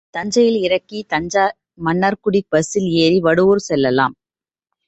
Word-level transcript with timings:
தஞ்சையில் 0.13 0.59
இறங்கித் 0.61 1.09
தஞ்சைமன்னார்குடி 1.09 2.41
பஸ்ஸில் 2.49 2.89
ஏறி 3.03 3.19
வடுவூர் 3.21 3.67
செல்லலாம். 3.67 4.15